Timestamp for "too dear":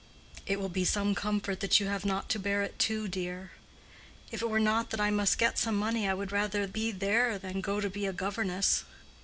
2.79-3.51